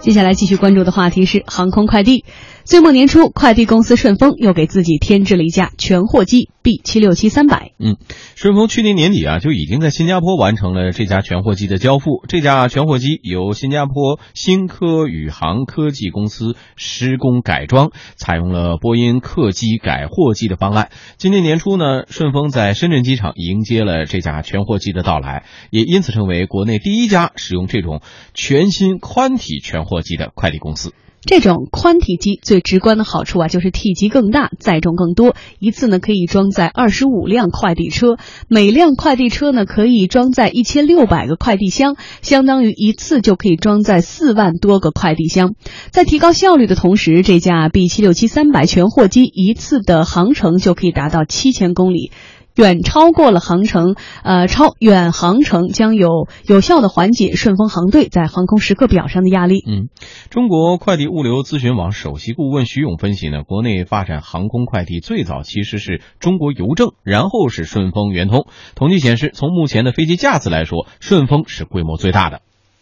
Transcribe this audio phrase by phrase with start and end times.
[0.00, 2.24] 接下来继续关注的话题是航空快递。
[2.64, 7.72] 岁末年初，快递公司顺丰又给自己添置了一架全货机 B 七六七三百。
[7.78, 7.96] 嗯，
[8.36, 12.22] 顺丰去年年底啊就已经在新加坡完成了这架全货机的交付。
[12.28, 20.90] 这架全货机由新加坡新科宇航科技公司施工改装，采用了波音客机改货机的方案。
[21.16, 28.00] 今年年初呢，顺丰在深圳机场迎接了这架全货机的到来，也因此成为国内第一家使用这种
[28.34, 30.92] 全新宽体全货机的快递公司。
[31.22, 38.16] 这种宽体机最直观的好处啊，就是体积更大，载重更多，一次呢可以装载二十五辆快递车，
[38.48, 45.56] 每辆快递车呢可以装载一千六百个快递箱，相当于一次就可以装载四万多个快递箱。
[45.90, 52.12] 在提高效率的同时，这架 B 七六七三百全货机一次的航程就可以达到七千公里。
[52.56, 59.62] 远超过了航程，呃，超远航程将有有效的缓解顺丰航队在航空时刻表上的压力。
[59.66, 59.88] 嗯，
[60.30, 68.46] 中国快递物流咨询网首席顾问徐勇分析呢，国内发展航空快递最早其实是中国邮政，然后是顺丰、圆通。
[68.74, 72.40] 统计显示，从目前的飞机架次来说，顺丰是规模最大的。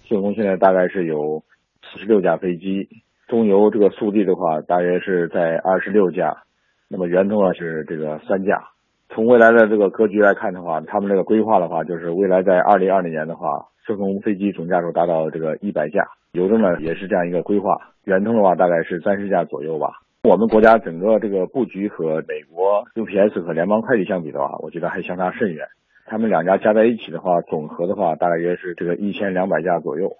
[0.08, 1.44] 顺丰现在大概是有
[1.92, 2.88] 四十六架飞机，
[3.28, 6.44] 中邮这个速递的话，大约是在二十六架，
[6.88, 8.72] 那么圆通啊是这个三架。
[9.14, 19.88] 从未来的这个格局来看的话，他们这个规划的话，就是未来在二零二零年的话，顺丰飞机总架数达到这个一百架，邮政呢也是这样一个规划，圆通的话大概是三十架左右吧。
[20.22, 25.66] 我们国家整个这个布局和美国 UPS 和联邦快递相比的话，我觉得还相差甚远。
[26.06, 30.16] 他们两家加在一起的话，总和的话大概约是这个一千两百架左右。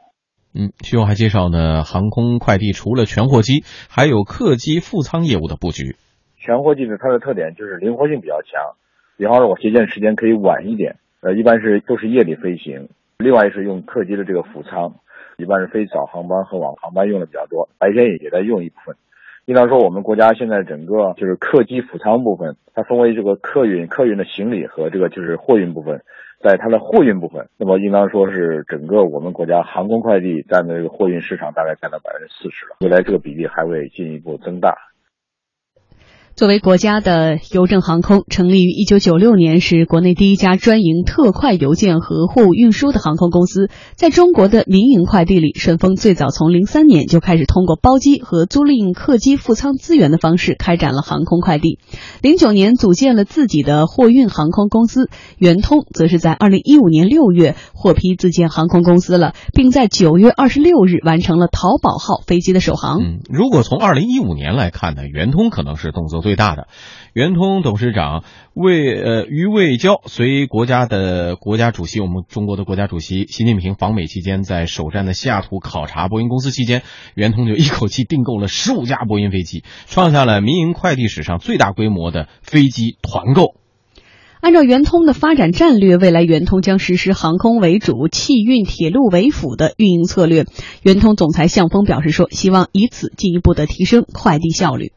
[0.55, 5.97] 嗯，徐勇还介绍呢，航空快递除了全货机，还有客机副舱业务的布局。
[6.49, 8.59] 全货机呢，它的特点就是灵活性比较强。
[9.19, 12.89] 比方说，我接见时间可以晚一点，呃，一般是都是夜里飞行。
[13.19, 14.95] 另外是用客机的这个辅舱，
[15.37, 18.97] 一般是飞早航班和晚航班用的比较多，白天也也在用一部分。
[19.45, 26.01] 应当说，我们国家现在整个就是客机辅舱部分，它分为这个客运、客运的行李和这个就是货运部分。
[26.41, 34.73] 在它的货运部分，那么应当说是整个我们国家航空快递占的这个货运市场大概占到百分之四十了，未来这个比例还会进一步增大。
[36.39, 43.71] 作为国家的邮政航空，成立于一九九六年，是国内第一家专营特快邮件和货物运输的航空公司。
[43.97, 51.81] 在中国的民营快递里，顺丰最早从零三年就开始通过包机和租赁客机副舱资源的方式开展了航空快递。
[52.23, 63.01] 零九年组建了自己的货运航空公司，圆通则是在二零一五年六月获批自建航空公司了，并在九月二十六日完成了淘宝号飞机的首航。
[63.29, 66.28] 如果从二零一五年来看呢，圆通可能是动作最。
[66.29, 66.69] 最大的，
[67.15, 68.23] 圆通董事长
[68.53, 76.83] 魏呃于卫交随国家的国家主席，我们中国的国家主席习近平访美期间，在首站的西雅图考察波音公司期间，
[77.15, 83.55] 圆通就一口气订购了十五架波音飞机，创下了民营快递史上最大规模的飞机团购。
[84.43, 90.45] 按照圆通的发展战略，未来圆通将实施航空为主、汽运铁路为辅的运营策略。
[90.83, 94.93] 圆通总裁向峰表示说，希望以此进一步的提升快递效率。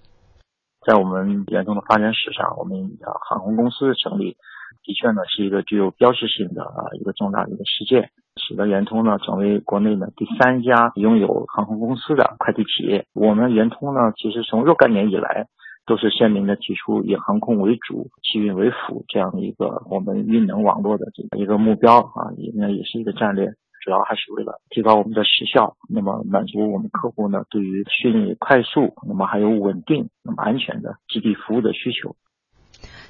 [0.86, 4.36] 在我们圆通的发展史上，我们啊航空公司的成立，
[4.84, 13.06] 的确呢是一个具有标志性的啊一个重大的一个事件，使得圆通呢成为国内的第三家拥有航空公司的快递企业。
[13.14, 15.48] 我们圆通呢，其实从若干年以来，
[15.86, 23.54] 都是鲜明的提出以航空为主、汽运为辅这样的一个我们运能网络的这个一个目标啊，也呢也是一个战略。
[23.82, 32.16] 主要还是为了提高我们的时效，那么满足我们客户呢对于迅利、快速，那么还有稳定、那么安全的基地服务的需求。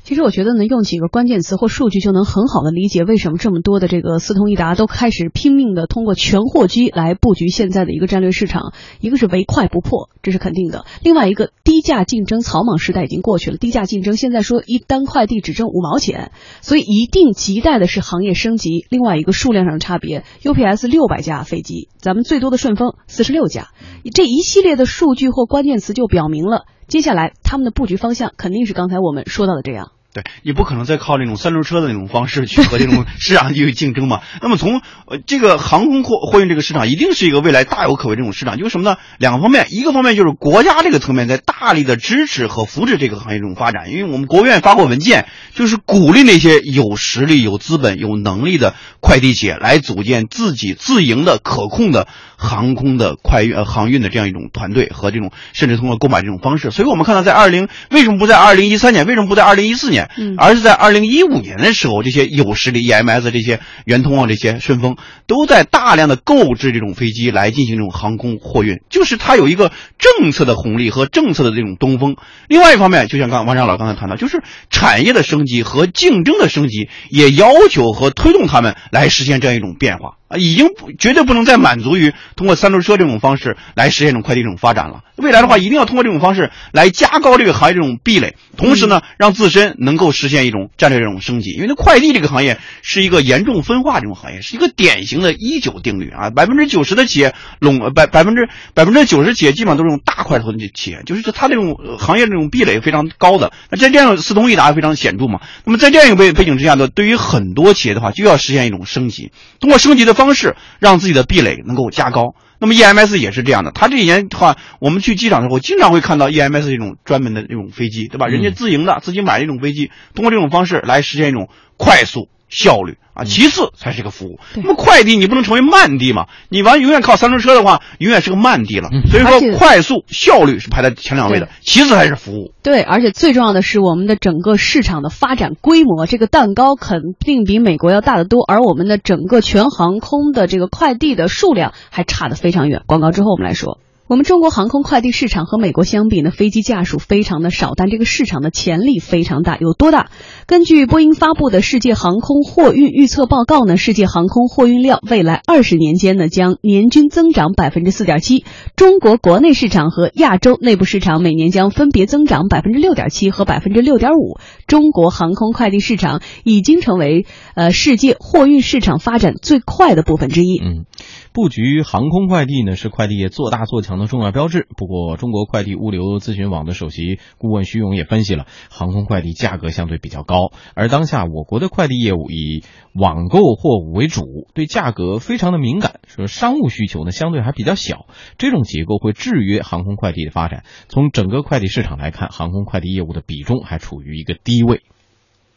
[0.04, 8.74] 其实我觉得呢，用几个关键词或数据就能很好的理解为什么这么多的这个四通一达都开始拼命的通过全货机来布局现在的一个战略市场。
[9.00, 16.32] 一个是唯快不破，这是肯定的；另外一个低价竞争草莽时代已经过去了，低价竞争现在说一单快递只挣五毛钱，
[16.62, 18.86] 所以一定亟待的是行业升级。
[18.90, 23.70] 另外一个数量上的差别，UPS 六百架飞机，咱们最多的顺丰四十六架，
[24.14, 26.66] 这一系列的数据或关键词就表明了。
[26.92, 29.94] 接下来，他们的布局方向肯定是刚才我们说到的这样。
[30.14, 34.20] 对，你不可能再靠那种三轮车的那种方式去和这种 市场去竞争嘛。
[34.42, 38.58] 那么从呃这个航空货货运这个市场，一定是一个未来大有可为这种市场。
[38.58, 38.98] 因为什么呢？
[39.20, 43.90] 两个方面，一个方面就是国家这个层面在大力的支持和扶持这个行业这种发展。
[43.90, 56.70] 因为我们国务院发过文件，就是鼓励那些有实力、有资本、有能力的快递企业来组建自己自营的可控的航空的快运呃航运的这样一种团队和这种，甚至通过购买这种方式。
[56.70, 59.06] 所以我们看到，在二零为什么不在二零一三年？
[59.06, 60.01] 为什么不在二零一四年？
[60.02, 72.16] 年，嗯而是在二零一五年的时候，这些有实力 EMS 这些圆通啊，这些顺丰都在大量的购置这种飞机来进行这种航空货运，就是它有一个政策的红利和政策的这种东风。
[72.48, 85.04] 另外一方面，就像刚王长老刚才谈到，就是产业的升级和竞争的升级，也要求和推动他们来实现这样一种变化啊，已经不绝对不能再满足于通过三轮车这种方式来实现这种快递这种发展了。
[85.18, 91.52] 未来的话，一定要通过这种方式来加高这个行业这种壁垒，同时呢，让自身能够实现一种战略这种升级。
[91.52, 103.52] 因为那快递这个行业是一个严重分化这种行业，是一个典型的一九定律啊，百分之九十的企业垄呃百百分之百分之九十企业基本上都是用大块头的企业，就是它这种呃行业这种壁垒非常高的。
[103.70, 105.42] 那在这样四通一达非常显著嘛。
[105.66, 112.36] 那么在这样一个背背景之下呢，对于很多企业的话，就要实现一种升级，通过升级的方式让自己的壁垒能够加高。
[112.60, 118.28] 那么 EMS 也是这样的，它这几年的话，我们去机场的时候，经常会看到 EMS 这种专门的这种飞机，对吧？
[118.28, 122.30] 人家自营的，自己买这种飞机，通过这种方式来实现一种快速。
[122.52, 124.40] 效率啊，其次才是一个服务。
[124.56, 126.28] 那么快递你不能成为慢递嘛？
[126.50, 128.90] 你完永远靠三轮车的话，永远是个慢递了。
[129.10, 132.54] 所以说，快速效率是排在前两位的，其次才是服务。
[132.62, 142.82] 对，而且最重要的是，我们的整个市场的发展规模，这个蛋糕肯定比美国要大得多，而我们的整个全航空的这个快递的数量还差得非常远。
[142.86, 143.80] 广告之后我们来说。
[144.12, 149.58] 我们中国航空快递市场和美国相比呢，飞机架数非常的少，但这个市场的潜力非常大。
[149.58, 150.10] 有多大？
[150.48, 158.44] 根据波音发布的世界航空货运预测报告呢，世界航空货运量未来二十年间呢，将年均增长百分之四点七。
[158.76, 164.40] 中国国内市场和亚洲内部市场每年将分别增长百分之六点七和百分之六点五。
[164.68, 167.26] 中国航空快递市场已经成为
[167.56, 170.60] 呃世界货运市场发展最快的部分之一。
[170.62, 170.84] 嗯。
[171.34, 174.68] 布局航空快递呢，是快递业做大做强的重要标志。
[174.76, 188.08] 不过，中国快递物流咨询网的首席顾问徐勇也分析了，航空快递价格相对比较高，而当下我国的快递业务以网购货物为主，对价格非常的敏感，说商务需求呢相对还比较小，
[188.38, 190.66] 这种结构会制约航空快递的发展。
[190.90, 194.82] 从整个快递市场来看，航空快递业务的比重还处于一个低位。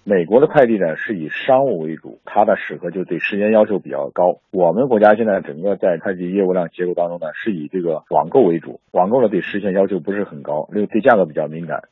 [0.07, 4.41] 美国的快递呢是以商务为主，它的适合就对时间要求比较高。
[4.53, 11.85] 我们国家现在整个在快递业务量结构当中呢，是以这个网购为主，网购呢对时限要求不是很高，因为对价格比较敏感。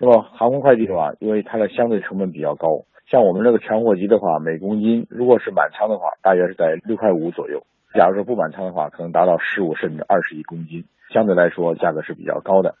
[0.00, 7.60] 那么航空快递的话，因为它的相对成本比较高，像我们这个全货机的话，每公斤如果是满仓的话，大约是在六块五左右；
[7.94, 12.74] 假如说不满仓的话，可能达到十五甚至二十一公斤，相对来说价格是比较高的。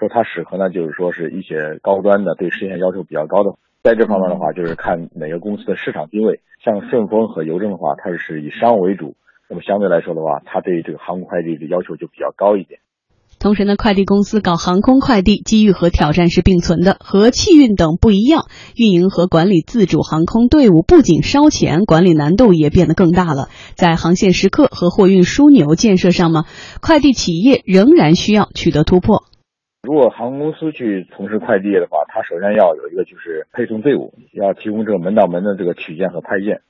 [0.00, 3.54] 说它适合呢，就是说是一些高端的对时限要求比较高的。
[3.82, 6.40] 在这方面的话，就是看每个公司的市场定位。
[6.64, 9.16] 像顺丰和邮政的话，它是以商务为主，
[9.50, 12.78] 那么相对来说的话，它对这个航空快递的要求就比较高一点。
[13.40, 18.44] 同时呢，快递公司搞航空快递，机遇和挑战是并存的，和汽运等不一样。
[18.76, 23.48] 运营和管理自主航空队伍不仅烧钱，管理难度也变得更大了。
[23.74, 26.44] 在航线时刻和货运枢纽建设上呢，
[26.80, 29.24] 快递企业仍然需要取得突破。
[29.82, 36.60] 如果航空公司去从事快递业的话，它首先要有一个就是配送队伍，要提供这个门到门的这个取件和派件。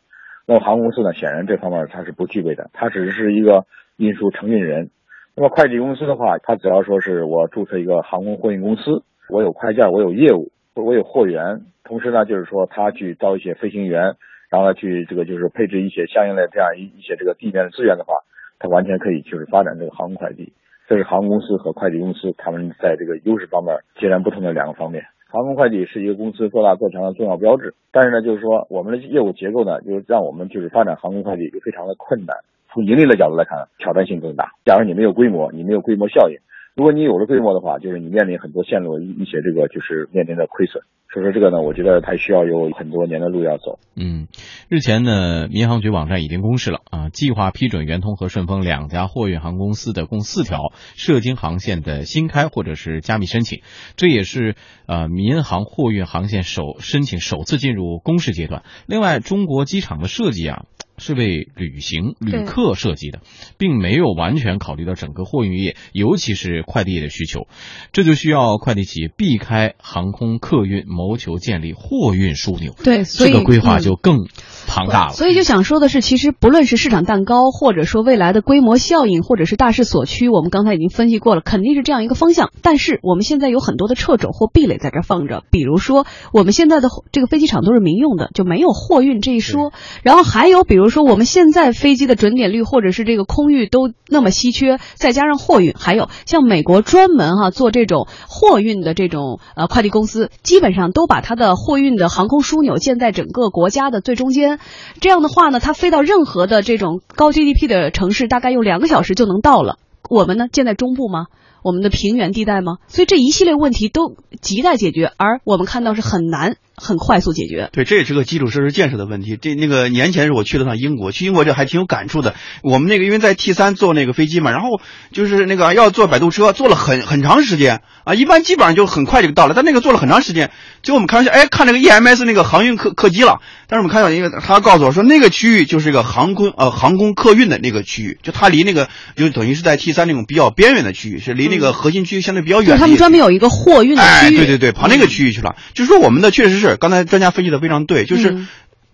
[0.47, 3.67] 那么航空公司呢，显然这方面它是不具备的，它只是一个
[3.99, 4.88] 运输承运人。
[5.37, 14.17] 那么快递公司的话，它只要说是我注册一个航空货运公司，我有快件，我有业务，我有货源，同时呢，就是说他去招一些飞行员，
[14.49, 18.14] 然后呢去这个就是配置一些相应的这样一一些这个地面的资源的话，
[18.59, 20.55] 它完全可以就是发展这个航空快递。
[20.93, 25.02] 这是航空公司和快递公司他们在这个优势方面截然不同的两个方面。
[25.31, 32.37] 航空快递是一个公司做大做强的重要标志，但是呢，就是说我们的业务结构呢，就是让我们就是发展航空快递就非常的困难。
[32.71, 34.50] 从盈利的角度来看，挑战性更大。
[34.66, 36.37] 假如你没有规模，你没有规模效应；
[36.75, 40.83] 如果你有了规模的话，就是你面临很多线路一些这个就是面临的亏损。
[41.12, 43.79] 所以说这个呢，我觉得还需要有很多年的路要走。
[43.95, 44.29] 嗯，
[44.71, 53.61] 日前呢，民航局网站已经公示了啊，计划批准圆通和顺丰两家货运航公司的共四条涉京航线的新开或者是加密申请，
[53.97, 58.62] 这也是呃民航货运航线首申请首次进入公示阶段。
[58.87, 60.64] 另外，中国机场的设计啊。
[61.02, 63.21] 是为旅行旅客设计的，
[63.59, 67.49] 并没有完全考虑到整个货运业，尤其是快递业的需求，
[67.92, 72.73] 这就需要快递企业避开航空客运，谋求建立货运枢纽。
[72.85, 74.28] 对，所以这个规划就更
[74.73, 75.12] 庞大了。
[75.12, 82.50] 所以就想说的是，其实不论是市场蛋糕，或者说未来的规模效应，或者是大势所趋，我们刚才已经分析过了，肯定是这样一个方向。
[82.62, 89.73] 但是我们现在有很多的掣肘或壁垒在这放着，比如说我们现在的这个飞机场都是民用的，就没有货运这一说。
[90.02, 104.61] 然后还有比如说我们现在飞机的准点率或者是这个空域都那么稀缺，再加上货运，还有像美国专门哈做这种货运的这种呃快递公司，基本上都把它的货运的航空枢纽建在整个国家的最中间。
[105.00, 109.78] 这样的话呢，它飞到任何的这种高 GDP 的城市，大概用两个小时就能到了。
[110.09, 111.26] 我们呢，建在中部吗？
[111.62, 112.78] 我们的平原地带吗？
[112.88, 116.57] 所以这一系列问题都亟待解决，而我们看到是很难。
[116.83, 119.39] 很快速解决，对，这也是个基础设施建设的问题。
[119.41, 122.35] 这那个年前是我去了趟英国，去英国这还挺有感触的。
[122.62, 124.81] 我们那个因为在 T 三坐那个飞机嘛，然后
[125.12, 130.51] 就是那个要坐摆渡车，坐了很很长时间啊，一般基本上就很快就到了，但那个坐了很长时间。
[130.83, 142.79] 最后我们开玩笑，哎，看那个 EMS 那个航运客客机了，但是我们看到一个，他告诉我说那个区域就是一个航空呃航空客运的那个区域，就它离那个就等于是在 T 三那种比较边缘的区域，是离那个核心区域相对比较远。
[142.79, 145.55] 他们专门有一个货运的区域，对对对，跑那个区域去了。
[145.75, 148.47] 就是说我们的确实是刚才专家分析的非常对，就是。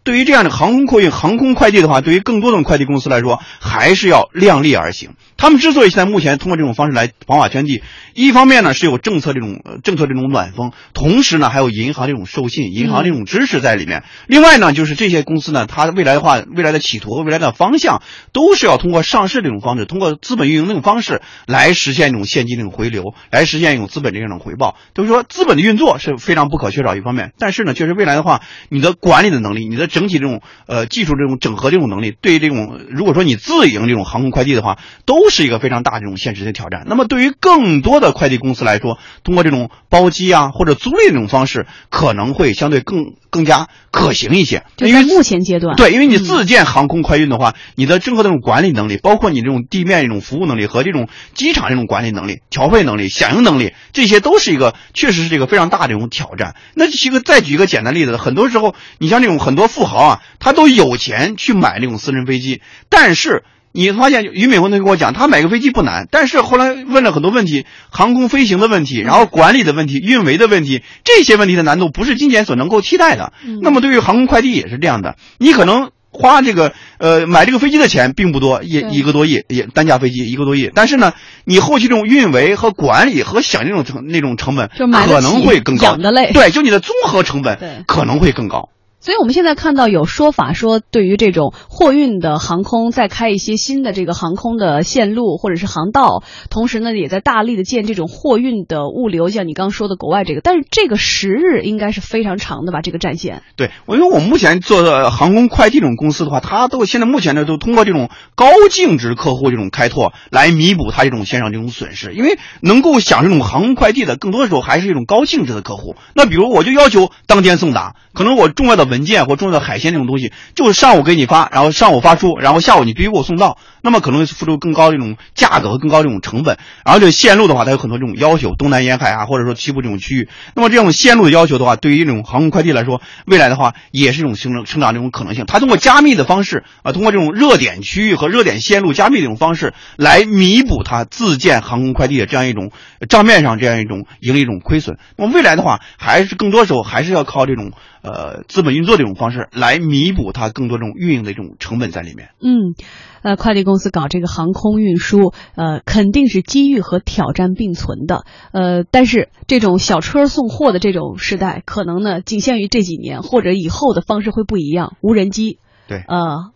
[0.08, 5.10] 对于这样的航空客运、航空快递的话，对于更多的快递公司来说，还是要量力而行。
[5.36, 7.82] 他们之所以现在目前通过这种方式来跑马圈地，
[8.14, 14.02] 一方面呢是有政策这种政策这种暖风，同时呢还有银行这种授信、银行这种支持在里面。
[14.26, 18.00] 另外呢，就是这些公司呢，它未来的话，未来的企图和未来的方向，
[18.32, 24.76] 都是要通过上市这种方式，通过资本运营这种方式来实现一种现金这种回流，来实现一种资本这样的回报。
[24.94, 36.84] 就是说，资本的运作是非常不可缺少一方面，但是呢，确实未来的话，你的管理的能力，你的整体这种呃技术这种整合这种能力，对于这种如果说你自营这种航空快递的话，都是一个非常大的这种现实的挑战。
[36.86, 44.62] 那么对于更多的快递公司来说，通过这种包机啊或者租赁这种方式，可能会相对更更加可行一些。
[44.78, 56.54] 因为目前阶段，对，因为你自建航空快运的话，你的整个这种管理能力，包括你这种地面这种服务能力和这种机场这种管理能力、调配能力、响应能力，这些都是一个确实是这个非常大的这种挑战。
[56.74, 60.20] 那一个再举一个简单例子，很多时候你像这种很多富豪啊。
[60.38, 73.32] 他都有钱去买那种私人飞机，但是你发现俞敏洪他跟我讲，他买个飞机不难，但是后来问了很多问题，航空飞行的问题，然后管理的问题，运维的问题，这些问题的难度不是金钱所能够替代的。
[73.62, 81.12] 那么对于航空快递也是这样的，你可能花这个呃买这个飞机的钱并不多，也一个多亿，也单架飞机一个多亿，但是呢，
[81.44, 84.70] 你后期这种运维和管理和响应这种成那种成本
[85.14, 85.96] 可能会更高，
[86.32, 88.70] 对，就你的综合成本可能会更高。
[89.00, 100.40] 所以，我们现在看到有说法说，对于这种货运的航空，再开一些新的这个航空的线路或者是航道，同时呢，也在大力的建这种货运的物流，像你刚刚说的国外这个。
[100.42, 102.80] 但是这个时日应该是非常长的吧？
[102.80, 103.44] 这个战线。
[103.54, 112.14] 对，因为我目前做的航空快递这种公司的话，它都现在目前呢都通过这种高净值客户这种开拓来弥补它这种线上这种损失。
[112.14, 115.94] 因为能够享受这种航空快递的，更多的时候还是一种高净值的客户。
[116.14, 118.87] 那比如我就要求当天送达，可能我重要的。
[118.88, 126.58] 文件或重要的海鲜这种东西，就是上午给你发，然后上午发出，然后下午你必须给我送到，那么可能付出更高的这种价格和更高的这种成本。
[126.84, 130.28] 然后这线路的话，它有很多这种要求，东南沿海啊，或者说西部这种区域。
[130.54, 135.44] 那么这种线路的要求的话，对于这种航空快递来说，未来的话也是一种生成成长这种可能性。
[135.46, 142.70] 它通过加密的方式啊，通过这种热点区域和热点线路加密这种方式来弥补它自建航空快递的这样一种
[143.08, 144.98] 账面上这样一种盈利一种亏损。
[145.16, 147.72] 那么未来的话，还是更多时候还是要靠这种。
[148.00, 152.28] 呃，资本运作这种方式来弥补它更多这种运营的这种成本在里面。
[152.40, 152.74] 嗯，
[153.22, 158.24] 呃，快递公司搞这个航空运输，呃，肯定是机遇和挑战并存的。
[158.52, 164.96] 呃，但是这种小车送货的这种时代，可能呢仅限于这几年，或者以后的方式会不一样。
[165.00, 165.58] 无人机，
[165.88, 166.52] 对，呃，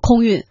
[0.00, 0.44] 空运，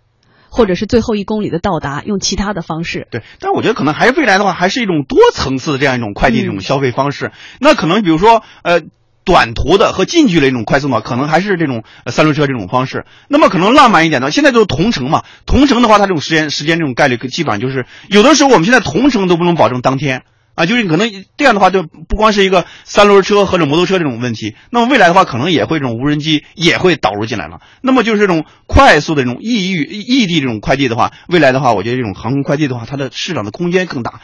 [0.50, 3.08] 或者是最后一公里的到达，用其他的方式。
[3.10, 7.32] 对，但是我觉得可能还是未来的话，还是一种多层次的这样一种快递这种消费方式。
[7.62, 8.82] 那可能比如说，呃。
[9.26, 13.06] 短途的和近距离这种快送的话，可能还是这种三轮车这种方式。
[13.28, 15.24] 那么可能浪漫一点的，现在都是同城嘛。
[15.46, 20.22] 同城的话，它这种时间时间这种概率基本上就是有的时候我们现在同城都不能保证当天
[20.54, 24.56] 啊，就是可能这样的话就不光是一个三轮车或者摩托车这种问题。
[24.70, 27.62] 那么未来的话，可能也会这种无人机也会导入进来了。
[27.82, 34.22] 那么就是这种快速的这种异域异地这种快递的话，未来的话，我觉得这种航空快递的话，它的市场的空间更大。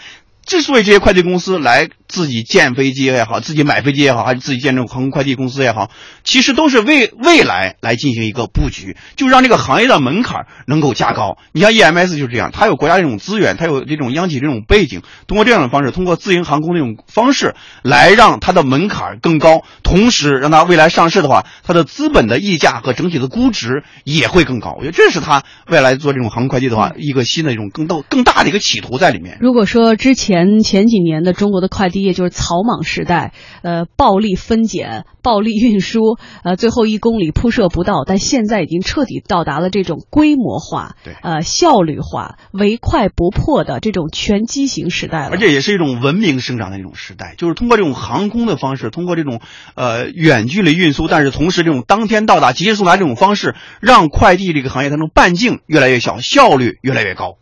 [0.51, 5.89] 之所以这些快递公司来自己建飞机也好，自己买飞机也好，还是自己建这种航空快递公司也好，
[6.25, 11.37] 其实都是为未来来进行一个布局，就让这个行业的门槛能够加高。
[11.53, 24.75] 你像 EMS 就是这样，它有国家这种资源，它有这种央企这种背景，通过这样的方式，通过自营航空这种方式来让它的门槛更高，同时让它未来上市的话，它的资本的溢价和整体的估值也会更高。
[24.77, 29.37] 我觉得这是它未来做这种航空快递的话，一个新的一种更大更大的一个企图在里面。
[29.39, 45.29] 如果说之前前前几年的中国的快递业就是草莽时代，呃，暴力分拣、暴力运输，呃，最后一公里铺设不到，但现在已经彻底到达了这种规模化、对呃效率化、唯快不破的这种全机型时代了。
[45.31, 49.41] 而且也是一种文明生长的一种时代，就是通过这种航空的方式，通过这种
[49.75, 57.37] 呃远距离运输，但是同时这种当天到达、及时送达这种方式，让快递这个行业当中半径越来越小，效率越来越高。